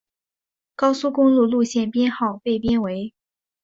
[0.75, 3.13] 高速公路路线编号被编为。